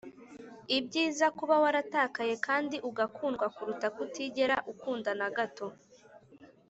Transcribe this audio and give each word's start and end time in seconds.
“ibyiza 0.77 1.25
kuba 1.37 1.55
waratakaye 1.63 2.33
kandi 2.45 2.75
ugakundwa 2.89 3.45
kuruta 3.55 3.87
kutigera 3.95 4.55
ukunda 4.71 5.11
na 5.19 5.27
gato.” 5.37 5.67